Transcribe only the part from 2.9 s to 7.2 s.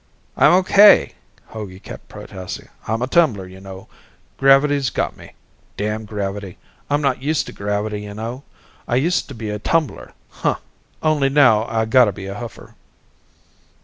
a tumbler, ya know? Gravity's got me. Damn gravity. I'm